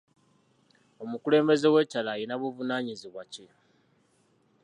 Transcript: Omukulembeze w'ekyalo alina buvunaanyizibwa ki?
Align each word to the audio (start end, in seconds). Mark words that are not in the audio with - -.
Omukulembeze 1.03 1.67
w'ekyalo 1.73 2.09
alina 2.13 2.35
buvunaanyizibwa 2.41 3.23
ki? 3.33 3.45